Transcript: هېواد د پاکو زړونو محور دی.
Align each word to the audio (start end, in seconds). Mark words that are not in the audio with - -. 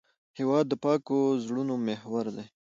هېواد 0.37 0.65
د 0.69 0.73
پاکو 0.83 1.19
زړونو 1.43 1.73
محور 1.85 2.25
دی. 2.35 2.45